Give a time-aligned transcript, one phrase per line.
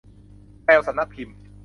[0.63, 1.37] แพรวสำนักพิมพ์